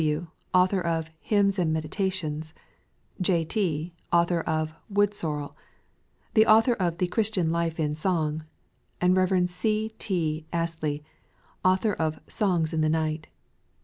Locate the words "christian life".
7.05-7.79